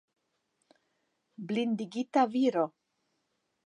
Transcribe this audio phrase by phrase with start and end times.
[1.51, 2.69] Blindigita viro!